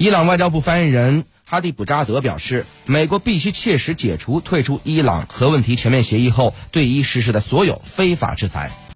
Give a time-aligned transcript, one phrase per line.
[0.00, 8.70] 伊朗外交部发言人哈蒂卜扎德表示，美国必须切实解除退出伊朗核问题全面协议后对伊实施的所有非法制裁。